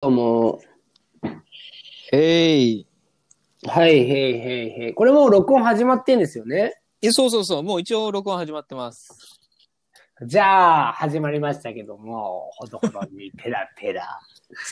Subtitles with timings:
[0.00, 0.60] どうも。
[2.12, 2.86] えい。
[3.66, 4.94] はい、へい、へい、へい。
[4.94, 6.80] これもう録音始まってんですよね？
[7.02, 7.62] え、そうそうそう。
[7.64, 9.40] もう一応録音始まってます。
[10.22, 14.20] じゃあ、始まりましたけども、ほどほどに ペラペラ。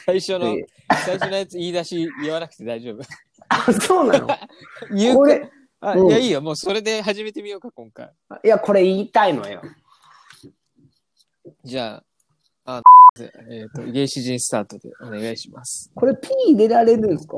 [0.06, 0.68] 最初の、で
[1.04, 3.02] 最初のやつ言い出し言わなくて大丈夫。
[3.48, 4.28] あ、そうなの？
[4.96, 5.50] 言うこれ、
[5.80, 6.40] あ、うんいや、いいよ。
[6.40, 8.12] もうそれで始めてみようか、今回。
[8.44, 9.60] いや、これ言いたいのよ。
[11.64, 12.04] じゃあ、
[12.68, 12.82] あ、
[13.48, 15.90] えっ、と、原始人スタートでお願いします。
[15.94, 17.36] これ P 入れられるんですか？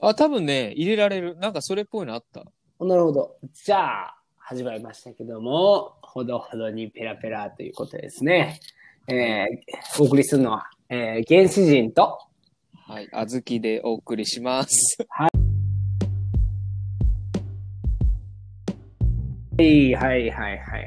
[0.00, 1.36] あ、多分ね、入れられる。
[1.38, 2.44] なんかそれっぽいのあった。
[2.84, 3.36] なるほど。
[3.64, 8.60] じゃあ、始まりましたけども、ほどほどにペラペラということですね。
[9.08, 12.18] えー、お送りするのは、えー、原始人と、
[12.74, 13.08] はい。
[13.12, 14.98] あずきでお送りします。
[15.08, 15.28] は
[19.58, 20.78] いはいはいはいは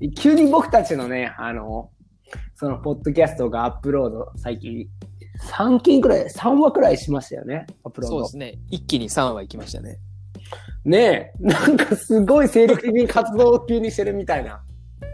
[0.00, 0.12] い。
[0.12, 1.90] 急に僕たちのね、あの、
[2.54, 4.86] そのポッドキャストがアップロード、最近、
[5.50, 8.18] 3件くらい、3話くらいしましたよね、アップロード。
[8.18, 8.58] そうですね。
[8.70, 9.98] 一気に3話行きましたね。
[10.84, 14.62] ねえ、なんかすごい精力的に活動を急にしてるみたいな。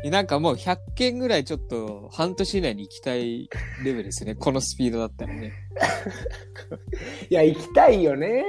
[0.04, 3.48] えなんかもう100件ぐらいちょっと半年以内に行きたい
[3.84, 4.34] レベルですね。
[4.38, 5.52] このスピードだったらね。
[7.30, 8.44] いや、行きたいよね。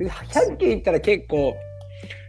[0.00, 1.54] 100件行ったら結構、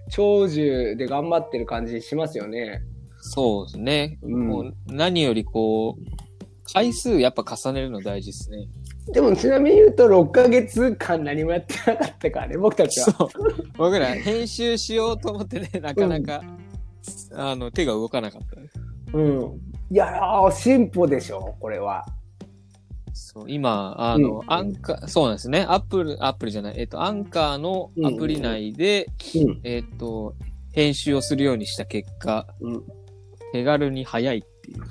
[0.09, 2.81] 長寿で頑張ってる感じしますよね。
[3.22, 4.20] そうですね。
[4.22, 8.67] うんもう何よりこう、回数やっぱ重ねるの大事ですね。
[9.12, 13.08] でもちなみに言うと6ヶ月間何もやってなかったからね、僕たちは。
[13.12, 13.30] そう。
[13.75, 16.44] 僕ら編集しようと思ってね、なかなか、
[17.34, 18.80] あの、手が動かなかったです。
[19.14, 19.62] うん。
[19.90, 22.06] いやー、進歩でしょ、これは。
[23.14, 25.66] そう、今、あの、うんアンカー、そうなんですね。
[25.67, 29.59] アップル、アップルじゃない、えっと、アンカーのアプリ内で、うん。
[29.64, 30.36] えっと、
[30.72, 32.84] 編集をするようにした結果、うん
[33.52, 34.83] 手軽に早いっていう。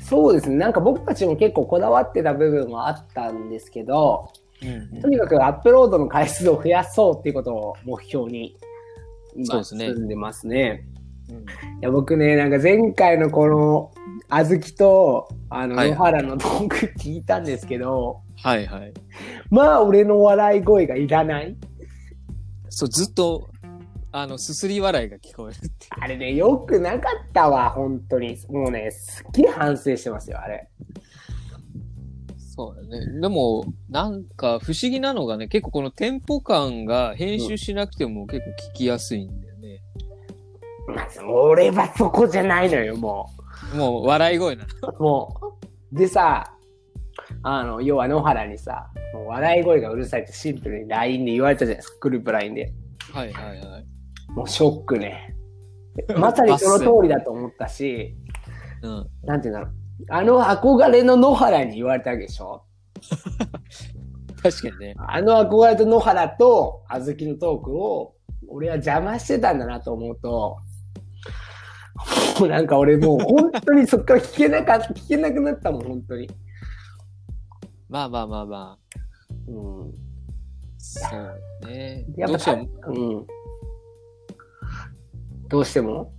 [0.00, 0.56] そうですね。
[0.56, 4.30] なんか僕たちも結構こだわってた部分はあったんですけど、
[4.62, 8.56] うんとにかくアップロードの回数を増やそうっていうことを目標に
[9.36, 10.86] 今進んでますね。
[10.88, 11.36] うんい
[11.80, 13.90] や僕ね、なんか前回のこの、
[14.28, 18.92] あずきと、あの、はい野原のトーク聞いたんですけど、はいはい。
[19.50, 21.56] まあ俺の笑い声がいらない。
[22.68, 23.48] そう、ずっと、
[24.16, 25.70] あの、すすり笑いが聞こえるっていう。
[25.98, 28.38] あれね、よくなかったわ、本当に。
[28.48, 30.68] もうね、すっげえ反省してますよ、あれ。
[32.38, 33.20] そうだね。
[33.20, 39.80] でも、なんか不思議なのがね、結構このテンポ感が編集しなくても結構聞きやすいんだよね。
[40.86, 43.28] まず、俺はそこじゃないのよ、も
[43.74, 44.90] もう笑い声なの。
[44.90, 45.02] う。
[45.02, 45.56] も
[45.92, 45.98] う。
[45.98, 46.54] でさ、
[47.42, 52.72] あの、要は野原にさ、もう笑い声がうるさいってシンプルに LINE で言われたじゃないですか、グループ LINE で。
[53.12, 53.93] はいはいはい。
[54.34, 55.34] もうショックね。
[56.16, 58.16] まさにその通りだと思ったし、
[58.82, 59.06] うん。
[59.22, 59.72] なんていうんだろう。
[60.10, 62.62] あの憧れの野原に言われたわけでしょ？
[64.42, 64.94] 確かにね。
[64.98, 68.14] あの憧れと野原と小豆のトークを、
[68.48, 70.58] 俺は邪魔してたんだなと思うと、
[72.40, 76.28] もうなんか俺もう本当にそっから聞けなかった、 聞けなくなったもん、本当に。
[77.88, 78.98] まあまあまあまあ。
[79.46, 79.94] うん。
[80.76, 82.04] そうね。
[82.16, 82.58] やっぱう
[82.92, 83.26] ん。
[85.48, 86.12] どうしても？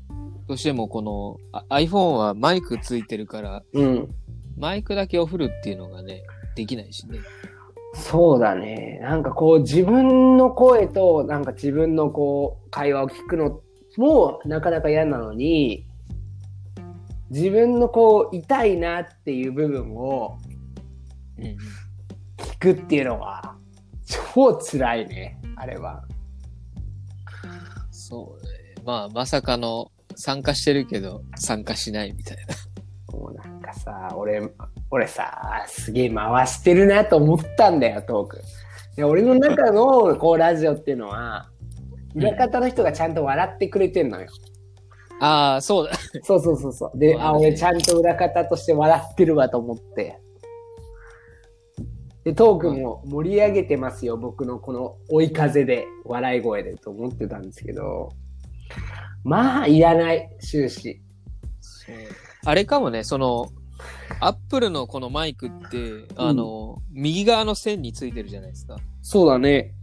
[0.47, 4.09] どうしてもこのあ iPhone はマイクついてるから、うん。
[4.57, 6.23] マイクだけオフるっていうのがね、
[6.55, 7.19] できないしね。
[7.93, 8.99] そうだね。
[9.01, 13.61] なんかこう自分の声となんか自分のこう会話を聞くの
[13.97, 15.85] もなかなか嫌なのに、
[17.29, 20.37] 自分のこう痛いなっていう部分を。
[22.37, 23.55] 聞くっていうのは
[24.33, 25.37] 超辛いね。
[25.57, 26.03] あれは。
[27.91, 28.54] そうね。
[28.85, 33.17] まあ、まさかの参加してるけど、参加しないみたいな。
[33.17, 34.41] もうなんかさ、俺、
[34.91, 38.41] 俺さ、すげえ回してるなと思ったんだよ、トーク。
[38.95, 41.49] で俺の中のこうラジオっていうのは、
[42.13, 44.27] 裏方の人がちゃんと笑ってくれてんのよ。
[45.19, 45.93] ああ、そうだ。
[46.23, 46.99] そうそうそうそう。
[46.99, 50.19] で、あ、俺ちゃんと裏方として笑ってるわと思って。
[52.23, 58.09] で、トークも盛り上げてますよ、僕のこの追い風で、笑い声でと思ってたんですけど、
[59.25, 61.01] まあ、いらない、終始。
[62.45, 63.47] あれかもね、その、
[64.19, 68.77] アップルのこのマイクって、あの、右側の線についてるじゃないですか。
[69.01, 69.73] そうだね。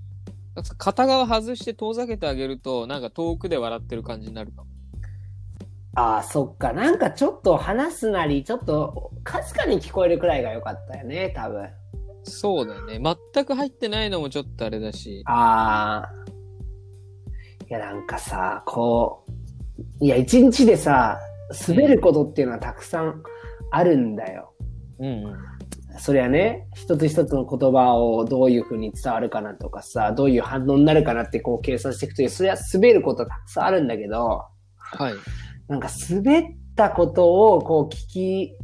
[0.78, 4.68] 片側外して遠ざけてあげると、なんか遠くで笑ってる感じになるかも。
[5.94, 6.72] ああ、そっか。
[6.72, 11.68] なんかちょっと話すなり、ちょっとかすかに聞こえるくらいが良かったよね、多分。
[12.22, 13.00] そうだよね。
[13.34, 15.24] 全く入ってないのもちょっとあれだし。
[15.26, 16.21] ああ。
[17.72, 21.18] いや、なんかさ、こう、いや、一日でさ、
[21.66, 23.22] 滑ることっていうのはたくさん
[23.70, 24.52] あるんだよ。
[24.98, 25.98] うんうん。
[25.98, 34.44] そりゃね、一つ一つの言葉をどういうふうに伝わるかなとかさ、どういう反応になるかなってこう計算していくと、それは滑ることたくさんあるんだけど、
[34.76, 35.14] はい。
[35.66, 36.44] なんか滑っ
[36.76, 38.58] たことをこう聞き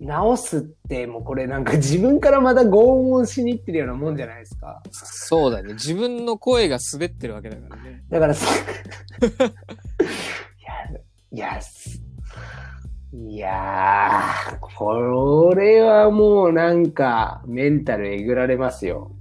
[0.00, 4.82] 直すって、もうこれなんか自分からまた拷問しに行ってるようなもんじゃないですか。
[4.90, 5.74] そうだね。
[5.74, 8.02] 自分の声が滑ってるわけだからね。
[8.08, 8.46] だからさ、
[11.30, 12.00] いや、いや、す
[13.12, 19.12] いやー、これはもうなんかメンタルえぐられますよ。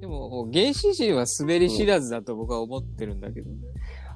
[0.00, 3.56] でも、原始人は滑り知らずだと僕は思ってるんだけどね。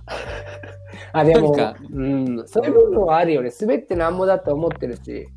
[1.13, 1.55] あ、でも
[1.93, 3.51] うん、そういう部分はあるよね。
[3.61, 5.29] 滑ってなんぼだって思ってるし。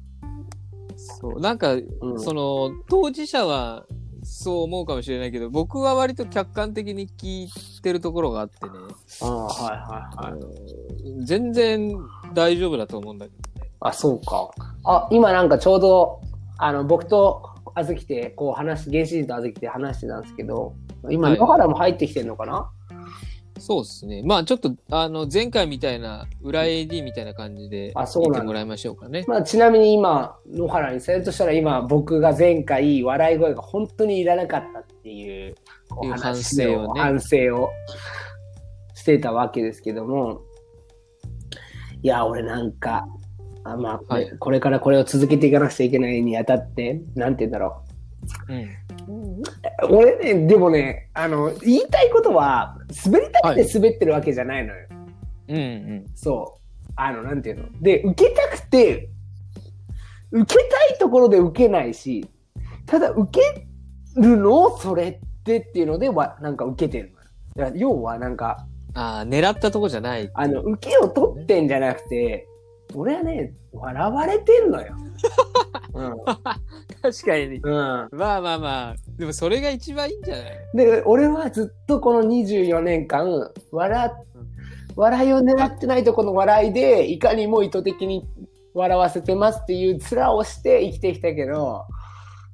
[1.19, 1.39] そう。
[1.39, 3.85] なんか、うん、その、当事者は
[4.23, 8.71] そう思うかもしれないけど、僕は割と客観的に聞いてるところがあってね。
[9.21, 10.39] あはいはいはい。
[10.39, 11.91] うん全然
[12.33, 13.71] 大丈夫だと思うんだけどね。
[13.79, 14.51] あ、そうか。
[14.83, 16.21] あ、今なんかちょうど、
[16.57, 17.43] あの、僕と
[17.73, 20.73] あずきて、こう話し、原始人とあずきて話してたんですけど、
[21.09, 22.69] 今、はい野原も入ってきてんのかな、
[23.61, 24.23] そうですね。
[24.23, 28.33] まあちょっと、あの、前回みたいな、裏 AD みたいな感じで、あそうなんだ。
[28.33, 29.23] 言ってもらいましょうかね。
[29.27, 35.55] まあ、ちなみに今、野原にするとしたら今、僕が前回、笑い声が本当にいらなかったっていう、
[36.03, 37.01] う話反省をね。
[37.01, 37.69] 反省を
[38.95, 40.41] してたわけですけども、
[42.03, 43.05] いや、俺なんか、
[43.63, 44.37] あまあこれ、はい。
[44.37, 47.80] これからこれを続けていかなくちゃいけないにあたって、なんて言うんだろ
[49.07, 49.39] うん。
[49.39, 49.43] う。
[49.89, 54.87] 俺ね、でもね、あの、言いたいことは、滑りたくて滑ってるわけじゃないのよ。
[55.47, 56.05] うんうん。
[56.13, 56.59] そ
[56.89, 56.91] う。
[56.95, 57.63] あの、なんていうの？
[57.81, 59.09] で、受けたくて、
[60.31, 62.29] 受けたいところで受けないし、
[62.85, 63.67] ただ受け
[64.21, 67.13] るのそれってっていうのでは、なんか受けてる
[67.55, 67.73] のよ。
[67.75, 70.29] 要はなんか、ああ、狙ったとこじゃない。
[70.33, 72.47] あの、受けを取ってんじゃなくて、
[72.95, 74.95] 俺はね、笑われてんのよ。
[77.01, 77.57] 確かに。
[77.57, 77.71] うん。
[77.71, 78.09] うん。
[78.11, 78.95] まあまあまあ。
[79.17, 80.45] でもそれが一番いいんじゃない？
[80.75, 84.11] で、俺はずっとこの24年間、笑、
[84.95, 88.27] 笑いを狙ってないとこの笑いで、いかにも意図的に
[88.73, 91.85] 笑わせてますっていう面をして生きてきたけど、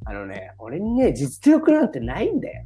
[0.06, 2.64] あのね、俺にね、実力なんてないんだよ。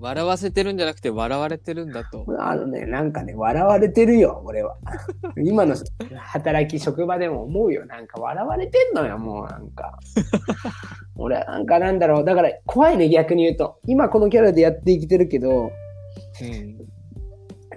[0.00, 2.24] 笑わせてるんじゃなくて笑われてるんだと。
[2.38, 4.76] あのね、なんかね、笑われてるよ、俺は。
[5.44, 5.74] 今の
[6.16, 7.84] 働き、職場でも思うよ。
[7.86, 9.98] なんか笑われてんのよ、もうなんか。
[11.16, 12.24] 俺はなんかなんだろう。
[12.24, 13.78] だから怖いね、逆に言うと。
[13.86, 15.72] 今このキャラでやって生きてるけど、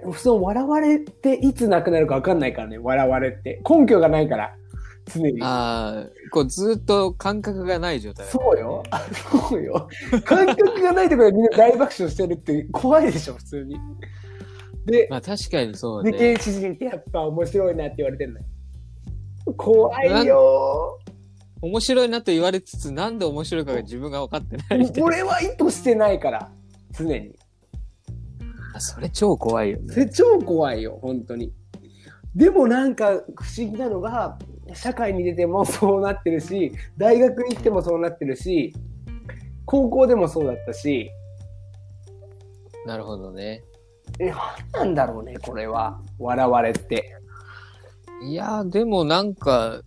[0.04, 0.14] うん。
[0.14, 3.60] その笑われていつなくなるか分かんないからね、笑われって。
[3.68, 4.54] 根拠がないから、
[5.06, 5.42] 常に。
[5.42, 8.26] ああ、こうずっと感覚がない状態。
[8.26, 8.82] そうよ。
[8.90, 9.00] あ
[9.48, 9.88] そうよ。
[10.24, 13.76] 感覚がないところでみんな大爆笑してるって怖いでしょ、普通に。
[14.86, 16.18] で、まあ確かにそうで、ね。
[16.18, 18.44] 原始人ってやっぱ面白いなって言われてるのよ。
[19.56, 20.98] 怖いよ
[21.60, 25.04] 面白いなと言われつつ、なんで面白いかが自分が分かってないいな。
[25.04, 26.50] 俺は意図してないから、
[26.92, 27.38] 常に。
[28.74, 29.92] あそれ超怖いよね。
[29.92, 31.52] それ超怖いよ、本当に。
[32.34, 33.16] でもなんか不
[33.56, 34.38] 思議なのが、
[34.74, 38.74] 社会に出てもそうなってるし、大学に行ってもそうなってるし、
[39.64, 41.10] 高校でもそうだったし、
[42.86, 43.62] なるほどね。
[44.18, 44.36] え、なん
[44.72, 46.00] なんだろうね、これは。
[46.18, 47.16] 笑われって。
[48.24, 49.80] いやー、でもなんか、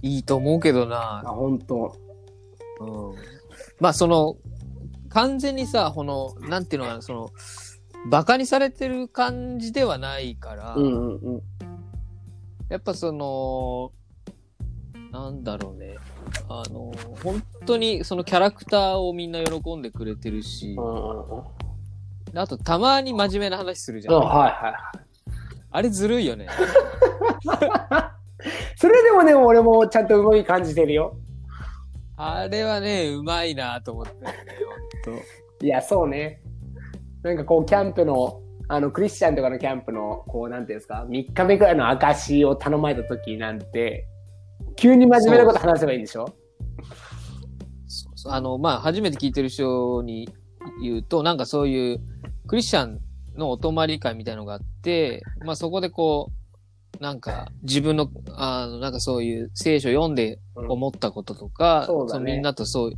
[0.00, 1.30] いいと思うけどあ、な。
[1.30, 1.96] 本当
[2.80, 3.14] うん。
[3.80, 4.36] まあその、
[5.08, 7.30] 完全にさ、この、なんていうのかな、その、
[8.10, 11.42] バカにされてる感じではないから、うんうんうん。
[12.72, 13.92] やっぱその、
[15.10, 15.98] なんだろうね。
[16.48, 16.90] あの、
[17.22, 20.74] 本当にそのキャラクターをみんな喜んでくれてるし。
[22.34, 24.14] あとたまに真面目な話するじゃん。
[24.14, 24.74] うん、はいはいはい。
[25.70, 26.46] あれずるいよね。
[28.76, 31.18] それでもね、俺もちゃんと動き感じてるよ。
[32.16, 34.32] あれはね、うまいなと思って、ね、
[35.04, 35.20] 本
[35.60, 36.40] いや、そうね。
[37.22, 38.40] なんかこう、キャンプの、
[38.74, 44.06] あの、クリスチャンとかのキャンプの、こう、なんていうんですか、3日目くらいの証を頼まれた時なんて、
[44.76, 46.26] 急に真面目なこと話せばいいんでしょ？
[47.86, 48.32] そうそう。
[48.32, 50.26] あの、まあ、初めて聞いてる人に
[50.82, 52.00] 言うと、なんかそういう、
[52.46, 52.98] クリスチャン
[53.36, 56.30] のお泊まり会みたいのがあって、まあそこでこ
[56.98, 62.20] う、なんか自分の、あの、なんかそういう聖書読んで思ったこととか、そうだね。
[62.20, 62.92] のみんなとそう、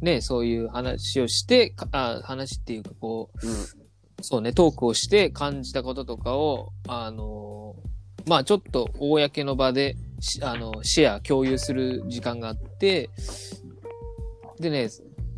[0.00, 3.79] ね、そういう話をして、かあ話っていうかこう、うん。
[4.22, 7.76] そうね、トークをして感じたこととかを、あの
[8.26, 13.10] まあちょっと公の場でし、あの、シェア、共有する時間があって、
[14.58, 14.88] でね、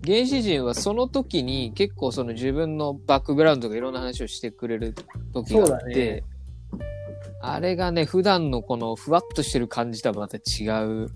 [0.05, 4.95] 原始人はその時に結構その自分のバックグラウンドとかいろんな話をしてくれる
[5.33, 6.25] 時があって、ね。
[7.41, 11.09] あれがね、普段のこのふわっとしてる感じとはまた違う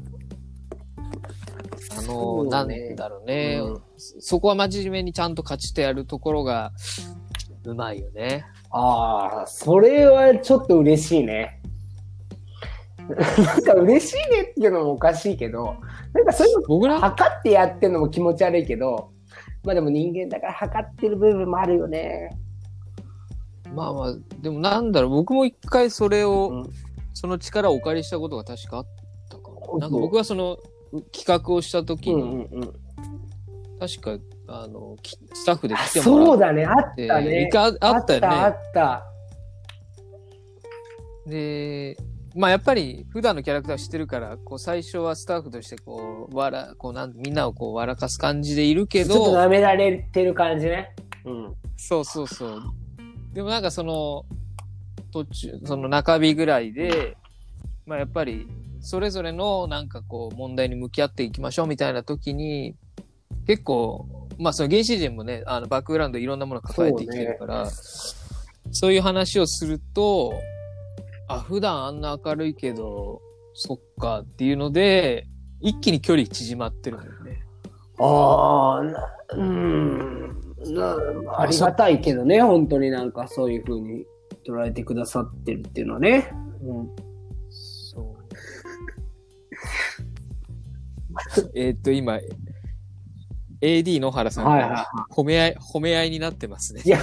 [2.03, 3.83] の、そうなんねだろうね、うん。
[3.97, 6.73] そそこは真面目にちゃんと勝ちてやるところが、
[7.71, 8.45] うまいよね。
[8.71, 11.61] ああ、それはちょっと嬉しいね。
[13.07, 15.77] なんか嬉しいねっていうのもおかしいけど、
[16.13, 19.11] なんかそういうの僕ら、測ってやってるのも気持ち悪いけど、
[19.65, 22.31] まあでも人間だから測ってる部分もあるよね。
[23.75, 28.87] まあまあ、でもなんだろう、僕も一回それを、うんその力をお借りしたことが確かあっ
[29.31, 29.87] たかうんな。
[29.87, 30.59] なんか僕はその
[31.13, 32.73] 企画をした時に、うんうんうん。
[33.81, 34.19] 確か、
[34.49, 38.27] あの、きスタッフであ来てもらっそうだね、あったて、ねああったよね。
[38.29, 39.05] あった。
[41.27, 41.97] で、
[42.35, 50.95] まあやっぱり普段のキャラクター知ってるから、こう最初はスタッフとしてこう、わら、こうなん、みんなをこう笑かす感じでいるけちょっとど、舐められてる感じね。
[51.25, 51.55] うん。
[51.77, 52.63] そうそうそう。
[53.33, 54.25] でもなんかその、
[55.13, 57.17] 途中、その中日ぐらいで、
[57.87, 58.47] まあやっぱり、
[58.81, 62.77] それぞれのなんかこう問題に向き合っていきましょうみたいな時に、
[63.47, 64.07] 結構、
[64.39, 67.71] まあその原始人もね、あのバックグラウンドいろんなものを抱えてきてるから、
[68.71, 70.35] そう,、いう話をすると、
[71.29, 73.21] あ、普段あんな明るいけど、
[73.55, 75.27] そっかっていうので、
[75.61, 77.43] 一気に距離縮まってるんだよね。
[77.99, 80.41] ああ、なうん。
[80.75, 80.97] な
[81.39, 84.05] ありがたいけどね、本当になんかそういう風に
[84.47, 86.31] 捉えてくださってるっていうのはね。
[86.63, 86.91] うん。
[87.49, 88.17] そう。
[91.55, 92.19] えーっと、今、
[93.61, 96.89] AD 野原さんが、はいはいは褒め合い、褒め合いになってますねい。。
[96.89, 97.01] いや、い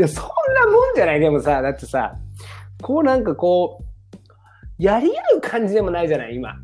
[0.00, 2.14] や、そんなもんじゃないでもさ、だってさ、
[2.82, 3.84] こうなんかこう、
[4.78, 6.54] やり合う感じでもないじゃない、今。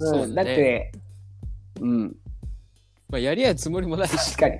[0.00, 0.92] うん、そうだねだって、
[1.80, 2.16] うん、
[3.08, 4.36] まあ、やり合うつもりもないし。
[4.36, 4.58] 確かに。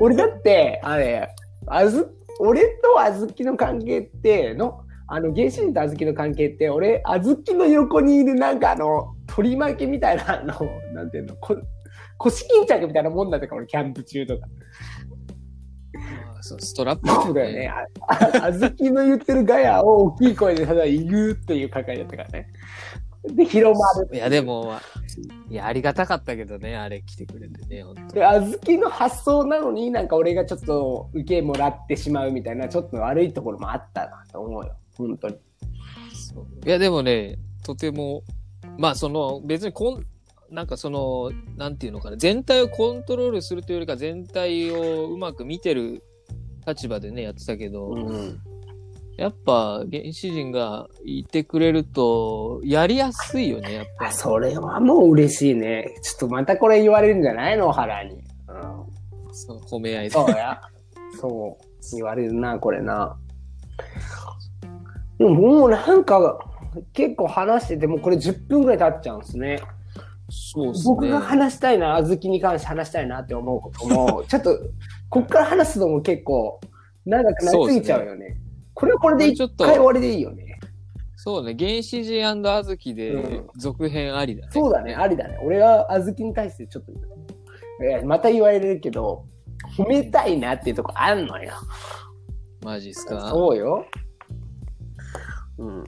[0.00, 1.28] 俺だって、あれ、
[1.66, 10.54] あず、俺とあずきの関係って、の、あの、原始人とあずきの関係って、俺、あずきの横にいるなんかあの、取り巻きみたいな、あの、
[10.92, 11.56] なんていうの、こ
[12.18, 14.46] 腰巾着みたいなもんだったから、俺、キャンプ中とか。
[15.96, 17.72] まあそうストラップ、そうだよね。。
[18.42, 22.48] あずきの言ってるガヤを大きい声でただ言うっていう係だったからね。
[23.24, 24.08] で、広まる。
[24.12, 24.74] いや、でも、
[25.50, 34.76] いや、ありがたかったけどね、あれ来てくれてね、本当で、あずきの発想なのになんか俺がちょっと受けもらってしまうみたいな、ちょっと悪いところもあったなと思うよ。
[34.96, 35.34] 本当に。
[35.34, 38.22] いや、でもね、とても、
[38.78, 40.04] まあ、その、別にこん、
[40.50, 46.02] なんかその、なんていうのかな、全体をコントロールするというよりか、全体をうまく見てる
[46.66, 48.38] 立場でね、やってたけど、うん。
[49.16, 54.12] やっぱ、原始人がいてくれると、やりやすいよね、やっぱあ、。
[54.12, 55.94] それはもう嬉しいね。
[56.02, 57.70] ちょっとまたこれ言われるんじゃないの？
[57.70, 58.14] 原に。
[58.14, 58.22] うん。
[59.32, 60.10] そう褒め合いで。
[60.10, 60.60] そうや。
[61.20, 61.96] そう。
[61.96, 63.16] 言われるな、これな。
[65.18, 66.38] でももうなんか、
[66.92, 69.60] 結構話してて、もうこれ10分ぐらい経っちゃうんですね。
[70.30, 70.94] そうっすね。
[70.94, 74.58] 僕が話したいな、小豆に関して話したいなって思うことも、 ちょっと、
[75.10, 76.60] こっから話すのも結構、
[77.04, 78.36] 長くなりすぎちゃうよね。
[78.72, 80.58] これはこれで一ちょっと回終わりでいいよね。
[81.16, 84.48] そうね、原始人小豆でうん続編ありだね。
[84.52, 85.38] そうだね、ありだね。
[85.42, 86.92] 俺は小豆に対してちょっと、
[87.82, 89.24] えまた言われるけど、
[89.76, 91.52] 褒めたいなっていうとこあんのよ。
[92.62, 93.28] マジっすか？
[93.30, 93.86] そうよ。
[95.58, 95.84] うん。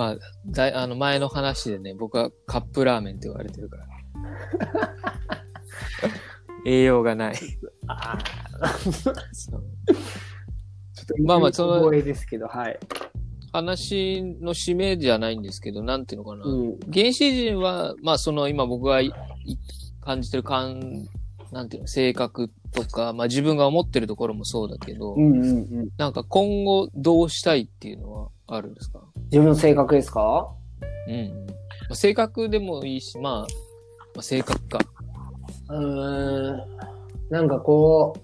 [0.00, 0.16] まあ、
[0.46, 3.86] だいあの前の話でね、僕はカップラーメンって言われてるから。
[6.64, 7.34] 栄養がない。
[7.86, 8.18] あ
[8.94, 9.60] そうちょっ
[11.04, 12.78] とまあまあその光栄ですけど、はい。
[13.52, 16.46] 話の締めじゃないんですけど、なんていうのかな。
[16.46, 16.78] うん。
[16.90, 19.12] 原始人は、まあその今僕がいい
[20.00, 20.80] 感じてる感、
[21.52, 25.88] なんていうの、性格とか、まあ自分が思ってるところもそうだけど、うんうんうん。
[25.96, 29.02] なんか今後どうしたいっていうのはあるんですか？
[29.24, 30.48] 自分の性格ですか？
[31.08, 31.46] うんうん。
[31.46, 31.54] ま
[31.90, 33.46] あ、性格でもいいし、まあ、ま
[34.18, 34.78] あ、性格か。
[35.70, 36.60] うーん。
[37.30, 38.20] なんかこう、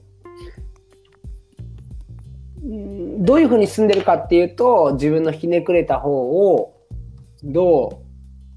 [2.68, 6.10] うんどういうふうに住んでるかっていうと、自分のひねくれた方
[6.54, 6.74] を、
[7.44, 8.02] ど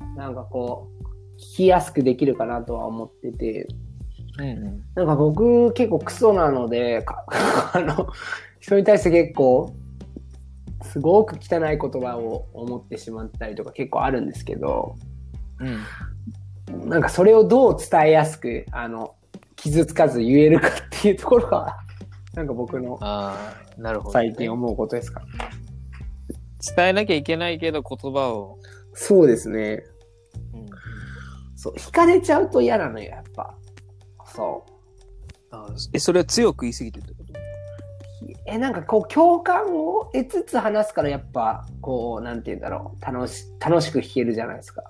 [0.02, 3.68] う、なんかこう、聞きやすくできるかなとは思ってて、
[4.40, 4.84] うんうん。
[4.96, 7.26] なんか僕結構クソなので、か
[7.74, 8.08] あの、
[8.60, 9.74] 人に対して結構、
[10.84, 14.96] すごく汚い言葉を思ってしまったりとか結構あるんですけど、
[15.60, 16.90] うん。
[16.90, 19.16] なんかそれをどう伝えやすく、あの、
[19.56, 21.78] 傷つかず言えるかっていうところが、
[22.34, 23.00] なんか僕の
[24.12, 25.22] 最近思うことですか。
[26.76, 28.58] 伝えなきゃいけないけど言葉を。
[28.94, 29.84] そうですね。
[30.54, 30.66] うん、
[31.56, 33.56] そう、惹かれちゃうと嫌なのよ、やっぱ。
[34.40, 34.66] そ
[35.52, 37.34] あーえ、それは強く言い過ぎてるってこと？
[37.34, 37.36] う。
[38.46, 44.84] え、なんかこう、共感を得つつ話すから、やっぱ、こう、なんて言うんだろう、楽し、楽しく弾けるじゃないですか。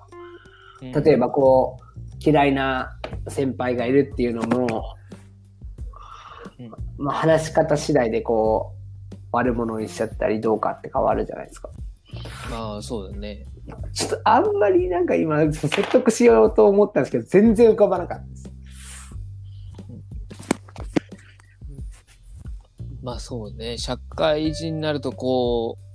[0.80, 1.84] 例えばこう、
[2.24, 2.96] 嫌いな
[3.28, 4.96] 先輩がいるっていうのも、
[6.58, 8.72] うんまあ話し方次第でこ
[9.12, 11.70] う、悪者にしちゃったりどうかって変わるじゃないですか。
[12.50, 13.46] まあ、そうだね。
[13.94, 18.49] ちょっとあんまりなんか今説得しようと思ったんですけど、全然浮かばなかったです。
[23.02, 25.90] まあそうね、社会人になるとこう、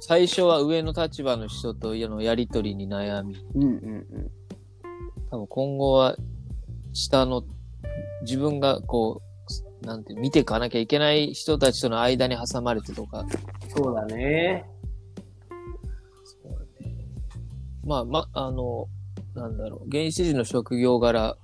[0.00, 4.30] 最初は上の立場の人とのやりとりに悩み、うんうんうん。
[5.30, 6.16] 多分今後は
[6.92, 7.44] 下の
[8.22, 9.22] 自分がこ
[9.82, 13.24] う、なんて見ていかなきゃいけない人たちとの間に挟まれてとか、
[13.74, 14.66] そうだね。
[17.84, 18.86] まあまあ、あの、
[19.34, 21.36] なんだろう、原始人の職業柄、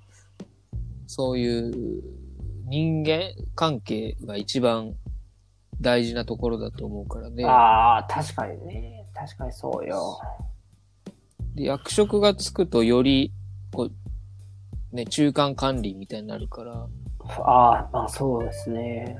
[1.06, 2.02] そういう
[2.68, 4.94] 人間関係が一番
[5.80, 7.44] 大事なところだと思うからね。
[7.44, 9.06] ああ、確かにね。
[9.14, 10.18] 確かにそうよ。
[11.54, 13.32] で役職がつくとより、
[13.72, 13.88] こ
[14.92, 16.88] う、ね、中間管理みたいになるから、
[17.44, 19.18] ああ、まあそうですね。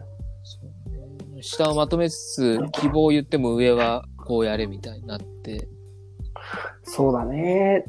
[1.40, 5.68] 下をまとめつつ、希望を言っても上はこうやれみたいになって、
[6.82, 7.84] そうだね。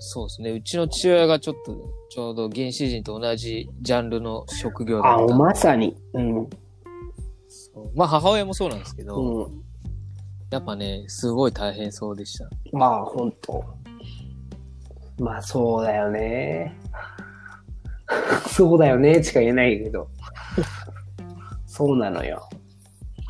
[0.00, 0.50] まあそうですね。
[0.50, 1.76] うちの父親がちょっと、
[2.08, 5.36] ちょうど原始人と同じジャンルの職業だあった。
[5.36, 5.94] まさに。
[6.14, 6.50] うん。
[7.48, 9.62] そうまあ母親もそうなんですけど、うん。
[10.50, 12.48] やっぱね、すごい大変そうでした。
[12.72, 13.62] まあ、ほんと。
[15.18, 16.76] まあ、そうだよね。
[18.48, 20.08] そうだよね、しか言えないけど。
[21.66, 22.48] そうなのよ。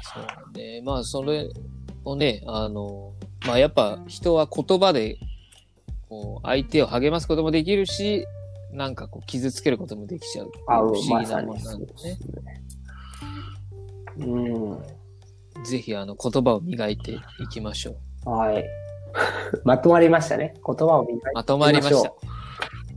[0.02, 0.80] そうね。
[0.82, 1.50] まあそれ
[2.04, 3.12] をね、あの、
[3.46, 5.18] まあやっぱ人は言葉で、
[6.10, 8.26] こう、相手を励ますこともできるし、
[8.72, 12.18] なんかこう、傷つけることもできちゃうあ不思議なもんなんですね。
[12.44, 12.62] ね。
[14.18, 14.38] う
[15.60, 15.64] ん。
[15.64, 18.30] ぜひ、あの、言葉を磨いていきましょう。
[18.30, 18.64] はい。
[19.64, 20.54] まとまりましたね。
[20.66, 22.16] 言葉を磨いてまとまりましたいきしょ。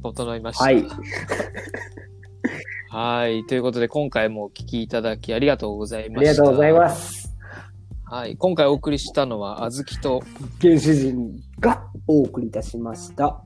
[0.03, 0.63] 整いました。
[0.63, 0.83] はい。
[2.89, 3.45] はい。
[3.45, 6.31] ということで、今回もお聞きいただきありがとうございあました。
[6.31, 7.22] りがとうございます。
[8.13, 8.37] はい。
[8.37, 10.21] 今回お送りしたのは、あずきと、
[10.61, 13.43] 原始人がお送りいたしました。